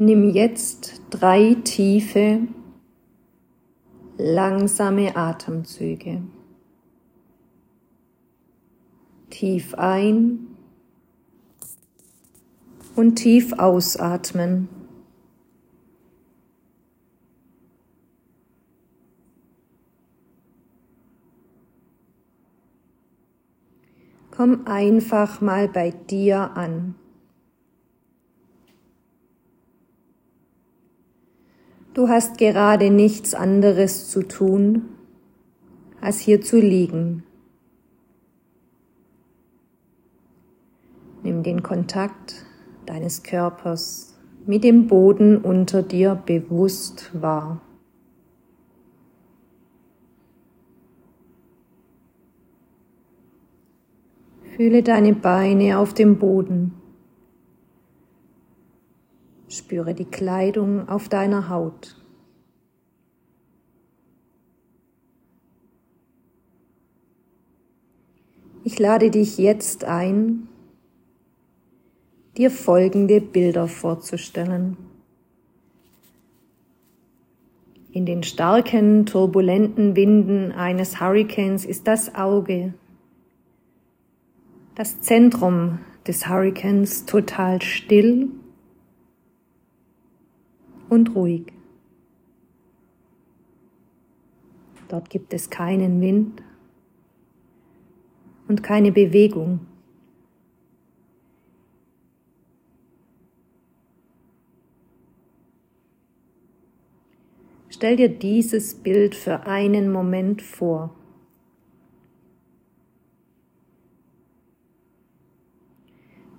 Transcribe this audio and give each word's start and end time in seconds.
Nimm 0.00 0.30
jetzt 0.30 1.02
drei 1.10 1.56
tiefe, 1.64 2.46
langsame 4.16 5.16
Atemzüge. 5.16 6.22
Tief 9.28 9.74
ein 9.74 10.46
und 12.94 13.16
tief 13.16 13.52
ausatmen. 13.54 14.68
Komm 24.30 24.64
einfach 24.68 25.40
mal 25.40 25.66
bei 25.66 25.90
dir 25.90 26.56
an. 26.56 26.94
Du 31.98 32.08
hast 32.08 32.38
gerade 32.38 32.90
nichts 32.90 33.34
anderes 33.34 34.08
zu 34.08 34.22
tun, 34.22 34.82
als 36.00 36.20
hier 36.20 36.40
zu 36.40 36.60
liegen. 36.60 37.24
Nimm 41.24 41.42
den 41.42 41.64
Kontakt 41.64 42.46
deines 42.86 43.24
Körpers 43.24 44.16
mit 44.46 44.62
dem 44.62 44.86
Boden 44.86 45.38
unter 45.38 45.82
dir 45.82 46.14
bewusst 46.14 47.10
wahr. 47.20 47.62
Fühle 54.54 54.84
deine 54.84 55.14
Beine 55.14 55.80
auf 55.80 55.94
dem 55.94 56.20
Boden. 56.20 56.74
Spüre 59.48 59.94
die 59.94 60.04
Kleidung 60.04 60.88
auf 60.88 61.08
deiner 61.08 61.48
Haut. 61.48 61.96
Ich 68.62 68.78
lade 68.78 69.10
dich 69.10 69.38
jetzt 69.38 69.84
ein, 69.84 70.48
dir 72.36 72.50
folgende 72.50 73.22
Bilder 73.22 73.68
vorzustellen. 73.68 74.76
In 77.90 78.04
den 78.04 78.22
starken, 78.22 79.06
turbulenten 79.06 79.96
Winden 79.96 80.52
eines 80.52 81.00
Hurrikans 81.00 81.64
ist 81.64 81.86
das 81.86 82.14
Auge, 82.14 82.74
das 84.74 85.00
Zentrum 85.00 85.78
des 86.06 86.28
Hurrikans 86.28 87.06
total 87.06 87.62
still 87.62 88.28
und 90.88 91.14
ruhig. 91.14 91.52
Dort 94.88 95.10
gibt 95.10 95.34
es 95.34 95.50
keinen 95.50 96.00
Wind 96.00 96.42
und 98.48 98.62
keine 98.62 98.90
Bewegung. 98.90 99.60
Stell 107.68 107.96
dir 107.96 108.08
dieses 108.08 108.74
Bild 108.74 109.14
für 109.14 109.46
einen 109.46 109.92
Moment 109.92 110.42
vor. 110.42 110.94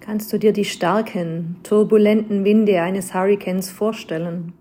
Kannst 0.09 0.33
du 0.33 0.39
dir 0.39 0.53
die 0.53 0.65
starken, 0.65 1.57
turbulenten 1.61 2.43
Winde 2.43 2.81
eines 2.81 3.13
Hurrikans 3.13 3.69
vorstellen? 3.69 4.53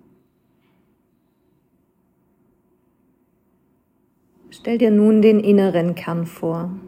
Stell 4.51 4.77
dir 4.77 4.91
nun 4.91 5.23
den 5.23 5.41
inneren 5.41 5.95
Kern 5.95 6.27
vor, 6.27 6.79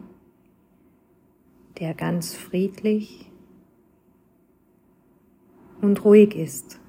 der 1.79 1.95
ganz 1.95 2.35
friedlich 2.35 3.31
und 5.81 6.05
ruhig 6.05 6.35
ist. 6.35 6.79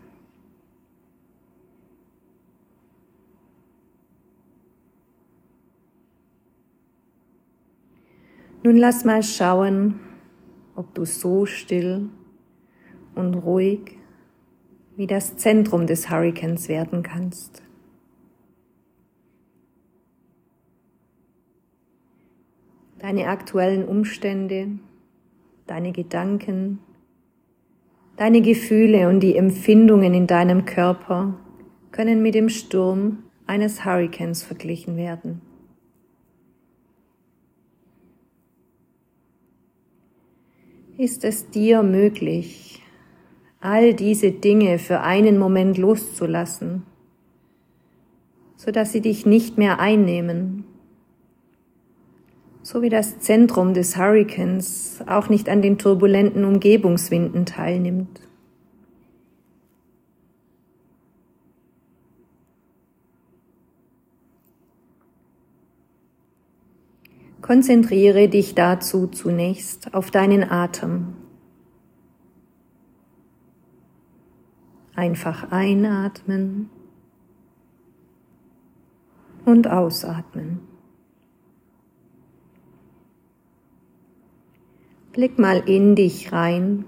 Nun 8.62 8.76
lass 8.76 9.06
mal 9.06 9.22
schauen, 9.22 10.11
ob 10.76 10.94
du 10.94 11.04
so 11.04 11.46
still 11.46 12.08
und 13.14 13.34
ruhig 13.34 13.98
wie 14.96 15.06
das 15.06 15.36
Zentrum 15.36 15.86
des 15.86 16.10
Hurrikans 16.10 16.68
werden 16.68 17.02
kannst. 17.02 17.62
Deine 22.98 23.26
aktuellen 23.26 23.84
Umstände, 23.84 24.68
deine 25.66 25.92
Gedanken, 25.92 26.78
deine 28.16 28.42
Gefühle 28.42 29.08
und 29.08 29.20
die 29.20 29.36
Empfindungen 29.36 30.14
in 30.14 30.26
deinem 30.26 30.64
Körper 30.66 31.34
können 31.90 32.22
mit 32.22 32.34
dem 32.34 32.48
Sturm 32.48 33.24
eines 33.46 33.84
Hurrikans 33.84 34.44
verglichen 34.44 34.96
werden. 34.96 35.40
Ist 41.02 41.24
es 41.24 41.50
dir 41.50 41.82
möglich, 41.82 42.80
all 43.60 43.92
diese 43.92 44.30
Dinge 44.30 44.78
für 44.78 45.00
einen 45.00 45.36
Moment 45.36 45.76
loszulassen, 45.76 46.84
so 48.56 48.70
dass 48.70 48.92
sie 48.92 49.00
dich 49.00 49.26
nicht 49.26 49.58
mehr 49.58 49.80
einnehmen, 49.80 50.62
so 52.62 52.82
wie 52.82 52.88
das 52.88 53.18
Zentrum 53.18 53.74
des 53.74 53.96
Hurrikans 53.96 55.02
auch 55.08 55.28
nicht 55.28 55.48
an 55.48 55.60
den 55.60 55.76
turbulenten 55.76 56.44
Umgebungswinden 56.44 57.46
teilnimmt. 57.46 58.20
Konzentriere 67.52 68.30
dich 68.30 68.54
dazu 68.54 69.08
zunächst 69.08 69.92
auf 69.92 70.10
deinen 70.10 70.42
Atem. 70.42 71.08
Einfach 74.94 75.52
einatmen 75.52 76.70
und 79.44 79.68
ausatmen. 79.68 80.60
Blick 85.12 85.38
mal 85.38 85.58
in 85.68 85.94
dich 85.94 86.32
rein 86.32 86.86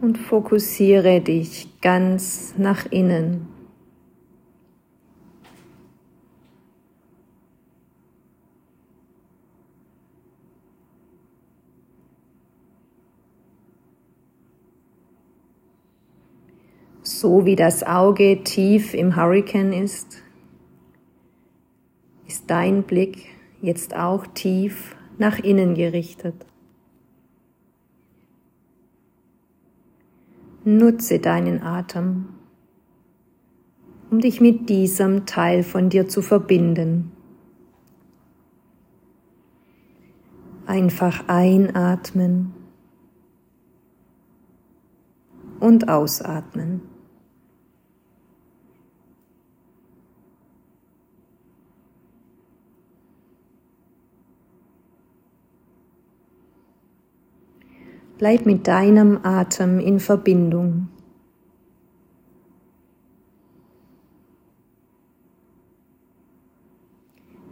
und 0.00 0.16
fokussiere 0.16 1.20
dich 1.20 1.78
ganz 1.82 2.54
nach 2.56 2.86
innen. 2.90 3.51
So 17.22 17.46
wie 17.46 17.54
das 17.54 17.84
Auge 17.84 18.42
tief 18.42 18.94
im 18.94 19.14
Hurrikan 19.14 19.72
ist, 19.72 20.24
ist 22.26 22.50
dein 22.50 22.82
Blick 22.82 23.28
jetzt 23.60 23.94
auch 23.94 24.26
tief 24.26 24.96
nach 25.18 25.38
innen 25.38 25.74
gerichtet. 25.74 26.34
Nutze 30.64 31.20
deinen 31.20 31.62
Atem, 31.62 32.26
um 34.10 34.18
dich 34.18 34.40
mit 34.40 34.68
diesem 34.68 35.24
Teil 35.24 35.62
von 35.62 35.90
dir 35.90 36.08
zu 36.08 36.22
verbinden. 36.22 37.12
Einfach 40.66 41.28
einatmen 41.28 42.52
und 45.60 45.88
ausatmen. 45.88 46.91
Bleib 58.22 58.46
mit 58.46 58.68
deinem 58.68 59.18
Atem 59.24 59.80
in 59.80 59.98
Verbindung. 59.98 60.86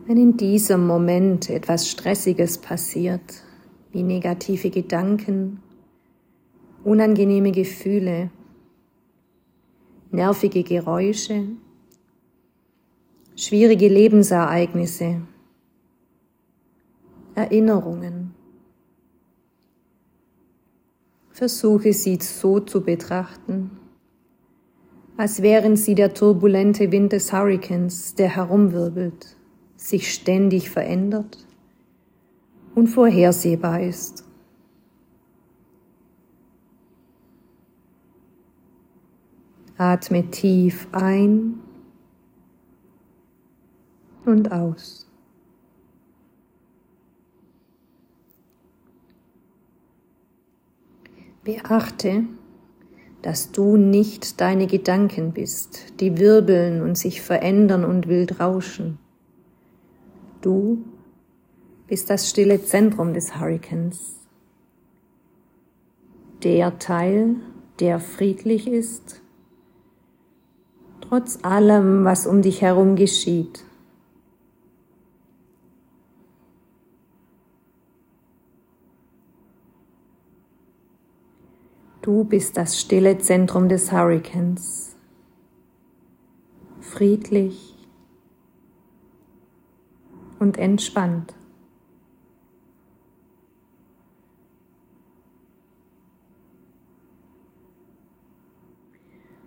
Wenn 0.06 0.16
in 0.16 0.36
diesem 0.36 0.86
Moment 0.86 1.50
etwas 1.50 1.88
Stressiges 1.88 2.58
passiert, 2.58 3.42
wie 3.90 4.04
negative 4.04 4.70
Gedanken, 4.70 5.60
unangenehme 6.84 7.50
Gefühle, 7.50 8.30
nervige 10.12 10.62
Geräusche, 10.62 11.46
schwierige 13.34 13.88
Lebensereignisse, 13.88 15.22
Erinnerungen. 17.34 18.19
Versuche 21.40 21.94
sie 21.94 22.18
so 22.20 22.60
zu 22.60 22.82
betrachten, 22.82 23.70
als 25.16 25.40
wären 25.40 25.74
sie 25.74 25.94
der 25.94 26.12
turbulente 26.12 26.92
Wind 26.92 27.12
des 27.12 27.32
Hurrikans, 27.32 28.14
der 28.14 28.36
herumwirbelt, 28.36 29.38
sich 29.74 30.12
ständig 30.12 30.68
verändert 30.68 31.46
und 32.74 32.88
vorhersehbar 32.88 33.80
ist. 33.80 34.22
Atme 39.78 40.30
tief 40.30 40.88
ein 40.92 41.54
und 44.26 44.52
aus. 44.52 45.09
Beachte, 51.42 52.24
dass 53.22 53.50
du 53.50 53.78
nicht 53.78 54.42
deine 54.42 54.66
Gedanken 54.66 55.32
bist, 55.32 55.98
die 56.00 56.18
wirbeln 56.18 56.82
und 56.82 56.98
sich 56.98 57.22
verändern 57.22 57.84
und 57.84 58.08
wild 58.08 58.40
rauschen. 58.40 58.98
Du 60.42 60.84
bist 61.86 62.10
das 62.10 62.28
stille 62.28 62.62
Zentrum 62.62 63.14
des 63.14 63.40
Hurrikans. 63.40 64.16
Der 66.42 66.78
Teil, 66.78 67.36
der 67.78 68.00
friedlich 68.00 68.68
ist, 68.68 69.22
trotz 71.00 71.38
allem, 71.42 72.04
was 72.04 72.26
um 72.26 72.42
dich 72.42 72.60
herum 72.60 72.96
geschieht. 72.96 73.64
Du 82.20 82.26
bist 82.26 82.58
das 82.58 82.78
stille 82.78 83.16
Zentrum 83.16 83.70
des 83.70 83.92
Hurrikans. 83.92 84.94
Friedlich 86.82 87.74
und 90.38 90.58
entspannt. 90.58 91.34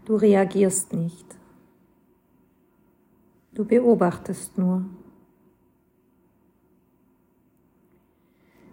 Du 0.06 0.16
reagierst 0.16 0.94
nicht. 0.94 1.28
Du 3.54 3.66
beobachtest 3.66 4.58
nur. 4.58 4.84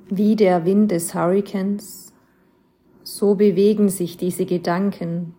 Wie 0.09 0.37
der 0.37 0.65
Wind 0.65 0.91
des 0.91 1.15
Hurrikans 1.15 2.10
so 3.17 3.35
bewegen 3.35 3.89
sich 3.89 4.17
diese 4.17 4.47
Gedanken. 4.47 5.35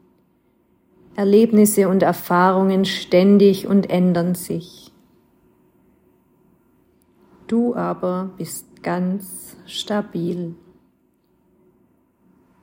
Erlebnisse 1.16 1.88
und 1.88 2.04
Erfahrungen 2.04 2.86
ständig 2.86 3.66
und 3.66 3.90
ändern 3.90 4.36
sich. 4.36 4.92
Du 7.48 7.76
aber 7.76 8.32
bist 8.38 8.84
ganz 8.84 9.56
stabil. 9.66 10.56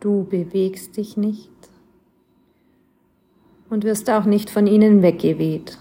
Du 0.01 0.25
bewegst 0.25 0.97
dich 0.97 1.17
nicht 1.17 1.51
und 3.71 3.85
wirst 3.85 4.11
auch 4.11 4.25
nicht 4.25 4.51
von 4.51 4.67
ihnen 4.67 5.03
weggeweht. 5.03 5.79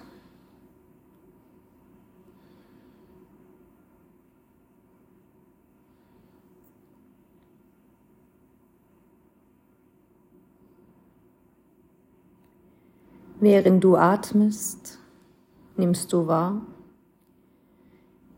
Während 13.40 13.84
du 13.84 13.96
atmest, 13.96 14.98
nimmst 15.76 16.12
du 16.12 16.26
wahr, 16.26 16.62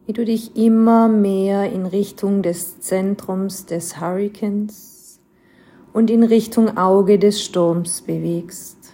wie 0.05 0.11
du 0.11 0.25
dich 0.25 0.57
immer 0.57 1.07
mehr 1.07 1.71
in 1.71 1.85
Richtung 1.85 2.41
des 2.41 2.81
Zentrums 2.81 3.65
des 3.65 4.01
Hurrikans 4.01 5.21
und 5.93 6.09
in 6.09 6.23
Richtung 6.23 6.77
Auge 6.77 7.17
des 7.17 7.41
Sturms 7.41 8.01
bewegst. 8.01 8.93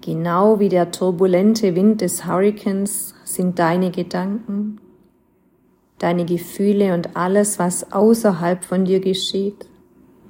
Genau 0.00 0.58
wie 0.58 0.70
der 0.70 0.90
turbulente 0.90 1.74
Wind 1.74 2.00
des 2.00 2.24
Hurrikans 2.24 3.14
sind 3.24 3.58
deine 3.58 3.90
Gedanken, 3.90 4.80
deine 5.98 6.24
Gefühle 6.24 6.94
und 6.94 7.16
alles, 7.16 7.58
was 7.58 7.92
außerhalb 7.92 8.64
von 8.64 8.86
dir 8.86 9.00
geschieht, 9.00 9.66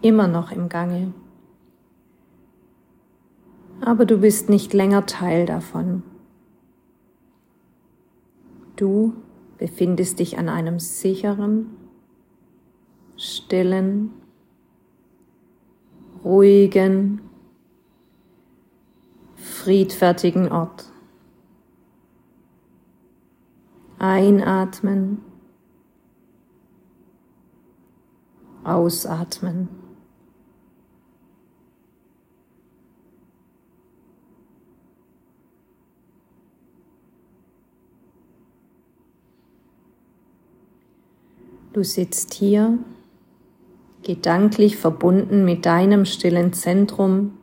immer 0.02 0.26
noch 0.26 0.50
im 0.50 0.68
Gange 0.68 1.12
aber 3.84 4.06
du 4.06 4.19
bist 4.19 4.48
nicht 4.48 4.72
länger 4.72 5.04
Teil 5.04 5.44
davon. 5.44 6.02
Du 8.76 9.14
befindest 9.58 10.19
dich 10.19 10.38
an 10.38 10.48
einem 10.48 10.81
sicheren, 10.81 11.76
stillen, 13.16 14.10
ruhigen, 16.25 17.20
friedfertigen 19.36 20.50
Ort. 20.50 20.90
Einatmen, 23.98 25.19
ausatmen. 28.64 29.83
Du 41.74 41.82
sitzt 41.82 42.34
hier, 42.34 42.78
gedanklich 44.04 44.76
verbunden 44.76 45.44
mit 45.44 45.66
deinem 45.66 46.04
stillen 46.04 46.52
Zentrum 46.52 47.36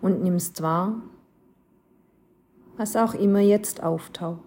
und 0.00 0.22
nimmst 0.22 0.62
wahr, 0.62 1.02
was 2.78 2.96
auch 2.96 3.12
immer 3.12 3.40
jetzt 3.40 3.82
auftaucht. 3.82 4.40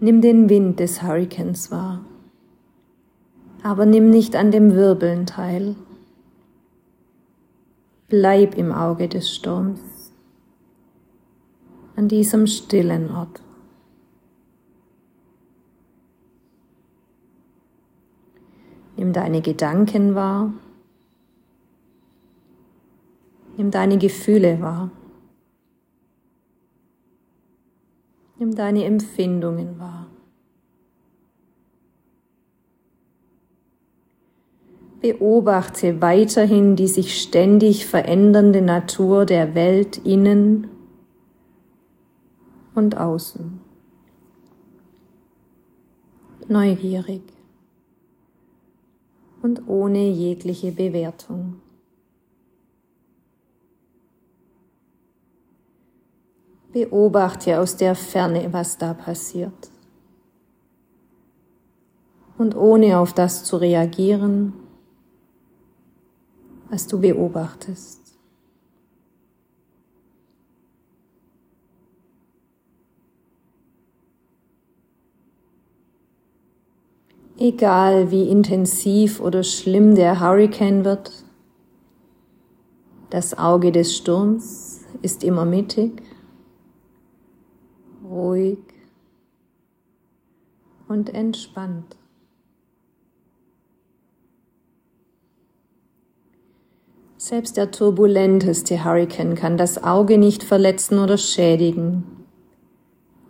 Nimm 0.00 0.20
den 0.20 0.48
Wind 0.48 0.80
des 0.80 1.04
Hurrikans 1.04 1.70
wahr, 1.70 2.04
aber 3.62 3.86
nimm 3.86 4.10
nicht 4.10 4.34
an 4.34 4.50
dem 4.50 4.74
Wirbeln 4.74 5.26
teil. 5.26 5.76
Bleib 8.08 8.56
im 8.58 8.72
Auge 8.72 9.06
des 9.06 9.32
Sturms, 9.32 10.10
an 11.94 12.08
diesem 12.08 12.48
stillen 12.48 13.12
Ort. 13.12 13.43
Nimm 18.96 19.12
deine 19.12 19.40
Gedanken 19.40 20.14
wahr. 20.14 20.52
Nimm 23.56 23.70
deine 23.70 23.98
Gefühle 23.98 24.60
wahr. 24.60 24.90
Nimm 28.38 28.54
deine 28.54 28.84
Empfindungen 28.84 29.78
wahr. 29.78 30.06
Beobachte 35.00 36.00
weiterhin 36.00 36.76
die 36.76 36.88
sich 36.88 37.20
ständig 37.20 37.86
verändernde 37.86 38.62
Natur 38.62 39.26
der 39.26 39.54
Welt 39.54 39.98
innen 39.98 40.68
und 42.74 42.96
außen. 42.96 43.60
Neugierig 46.48 47.33
und 49.44 49.68
ohne 49.68 50.08
jegliche 50.08 50.72
Bewertung. 50.72 51.60
Beobachte 56.72 57.60
aus 57.60 57.76
der 57.76 57.94
Ferne, 57.94 58.50
was 58.54 58.78
da 58.78 58.94
passiert. 58.94 59.70
Und 62.38 62.56
ohne 62.56 62.98
auf 62.98 63.12
das 63.12 63.44
zu 63.44 63.58
reagieren, 63.58 64.54
was 66.70 66.86
du 66.86 66.98
beobachtest. 66.98 68.03
Egal 77.44 78.10
wie 78.10 78.30
intensiv 78.30 79.20
oder 79.20 79.42
schlimm 79.42 79.96
der 79.96 80.18
Hurricane 80.18 80.82
wird, 80.86 81.12
das 83.10 83.36
Auge 83.36 83.70
des 83.70 83.94
Sturms 83.94 84.80
ist 85.02 85.22
immer 85.22 85.44
mittig, 85.44 86.02
ruhig 88.02 88.56
und 90.88 91.12
entspannt. 91.12 91.98
Selbst 97.18 97.58
der 97.58 97.70
turbulenteste 97.70 98.86
Hurricane 98.86 99.34
kann 99.34 99.58
das 99.58 99.84
Auge 99.84 100.16
nicht 100.16 100.42
verletzen 100.44 100.98
oder 100.98 101.18
schädigen. 101.18 102.24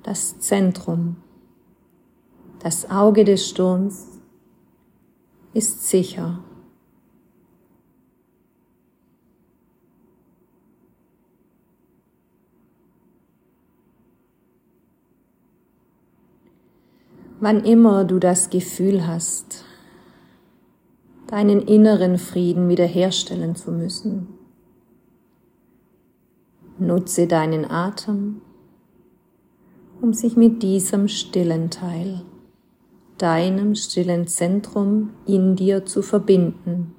Das 0.04 0.38
Zentrum, 0.38 1.16
das 2.64 2.90
Auge 2.90 3.26
des 3.26 3.46
Sturms 3.46 4.06
ist 5.52 5.86
sicher. 5.86 6.42
Wann 17.38 17.64
immer 17.64 18.06
du 18.06 18.18
das 18.18 18.48
Gefühl 18.48 19.06
hast, 19.06 19.66
deinen 21.26 21.60
inneren 21.60 22.16
Frieden 22.16 22.70
wiederherstellen 22.70 23.56
zu 23.56 23.72
müssen. 23.72 24.28
Nutze 26.78 27.26
deinen 27.26 27.70
Atem, 27.70 28.40
um 30.00 30.14
sich 30.14 30.38
mit 30.38 30.62
diesem 30.62 31.08
stillen 31.08 31.68
Teil, 31.68 32.24
deinem 33.18 33.74
stillen 33.74 34.26
Zentrum 34.26 35.10
in 35.26 35.56
dir 35.56 35.84
zu 35.86 36.02
verbinden. 36.02 36.94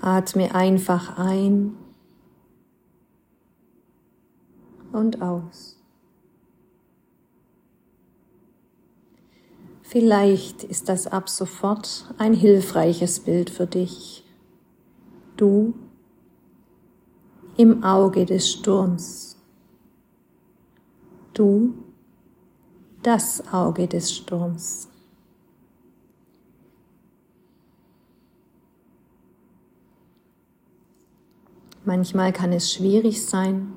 Atme 0.00 0.54
einfach 0.54 1.16
ein 1.16 1.76
und 4.92 5.22
aus. 5.22 5.78
Vielleicht 9.82 10.64
ist 10.64 10.88
das 10.88 11.06
ab 11.06 11.28
sofort 11.28 12.14
ein 12.18 12.32
hilfreiches 12.32 13.20
Bild 13.20 13.50
für 13.50 13.66
dich. 13.66 14.24
Du 15.36 15.74
im 17.56 17.84
Auge 17.84 18.24
des 18.24 18.50
Sturms. 18.50 19.41
Du 21.34 21.74
das 23.02 23.42
Auge 23.52 23.88
des 23.88 24.14
Sturms. 24.14 24.88
Manchmal 31.84 32.32
kann 32.32 32.52
es 32.52 32.72
schwierig 32.72 33.26
sein, 33.26 33.72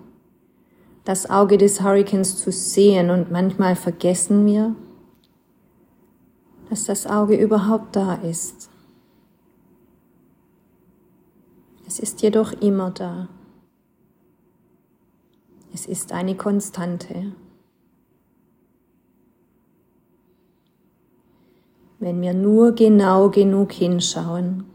das 1.05 1.29
Auge 1.29 1.57
des 1.57 1.81
Hurrikans 1.81 2.37
zu 2.37 2.51
sehen 2.51 3.09
und 3.09 3.31
manchmal 3.31 3.75
vergessen 3.75 4.45
wir, 4.45 4.75
dass 6.69 6.85
das 6.85 7.07
Auge 7.07 7.35
überhaupt 7.35 7.95
da 7.95 8.15
ist. 8.15 8.69
Es 11.87 11.99
ist 11.99 12.21
jedoch 12.21 12.51
immer 12.53 12.91
da. 12.91 13.27
Es 15.73 15.87
ist 15.87 16.11
eine 16.11 16.35
Konstante. 16.35 17.33
Wenn 22.05 22.21
wir 22.21 22.35
nur 22.35 22.73
genau 22.73 23.31
genug 23.31 23.71
hinschauen, 23.71 24.65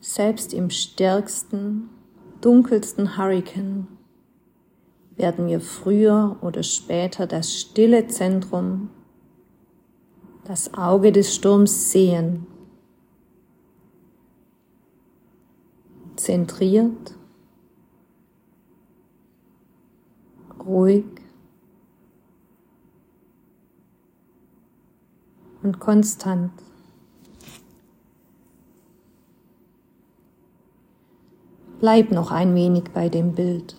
selbst 0.00 0.54
im 0.54 0.70
stärksten, 0.70 1.90
dunkelsten 2.40 3.18
Hurrikan, 3.18 3.86
werden 5.16 5.46
wir 5.46 5.60
früher 5.60 6.38
oder 6.40 6.62
später 6.62 7.26
das 7.26 7.52
stille 7.52 8.06
Zentrum 8.06 8.88
das 10.44 10.72
Auge 10.72 11.12
des 11.12 11.34
Sturms 11.34 11.92
sehen. 11.92 12.46
Zentriert, 16.16 17.14
ruhig 20.64 21.04
und 25.64 25.80
konstant. 25.80 26.52
Bleib 31.80 32.12
noch 32.12 32.30
ein 32.30 32.54
wenig 32.54 32.84
bei 32.94 33.08
dem 33.08 33.34
Bild. 33.34 33.76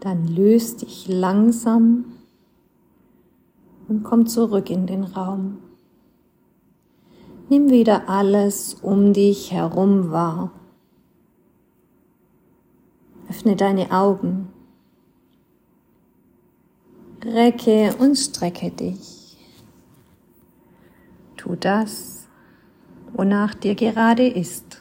Dann 0.00 0.26
löst 0.26 0.82
dich 0.82 1.08
langsam 1.08 2.06
und 3.86 4.02
komm 4.02 4.26
zurück 4.26 4.70
in 4.70 4.86
den 4.86 5.04
Raum. 5.04 5.58
Nimm 7.50 7.68
wieder 7.68 8.08
alles 8.08 8.74
um 8.74 9.12
dich 9.12 9.52
herum 9.52 10.10
wahr. 10.10 10.52
Öffne 13.28 13.56
deine 13.56 13.90
Augen. 13.90 14.48
Recke 17.22 17.94
und 17.98 18.16
strecke 18.16 18.70
dich. 18.70 19.36
Tu 21.36 21.56
das, 21.56 22.28
wonach 23.12 23.54
dir 23.54 23.74
gerade 23.74 24.26
ist. 24.26 24.79